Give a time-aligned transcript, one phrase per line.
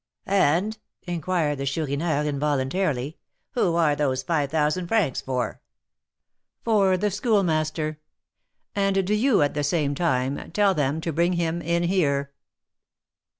[0.25, 3.19] "And," inquired the Chourineur, involuntarily,
[3.51, 5.61] "who are those five thousand francs for?"
[6.63, 7.99] "For the Schoolmaster.
[8.75, 12.31] And do you, at the same time, tell them to bring him in here."